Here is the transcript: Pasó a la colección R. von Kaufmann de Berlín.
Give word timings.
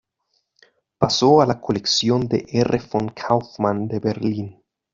Pasó 0.97 1.43
a 1.43 1.45
la 1.45 1.61
colección 1.61 2.27
R. 2.27 2.81
von 2.91 3.09
Kaufmann 3.09 3.87
de 3.87 3.99
Berlín. 3.99 4.63